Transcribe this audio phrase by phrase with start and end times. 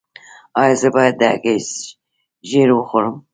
[0.59, 1.57] ایا زه باید د هګۍ
[2.49, 3.15] ژیړ وخورم؟